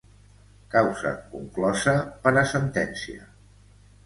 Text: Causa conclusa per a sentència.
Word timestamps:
Causa 0.75 1.11
conclusa 1.33 1.93
per 2.25 2.33
a 2.43 2.45
sentència. 2.55 3.31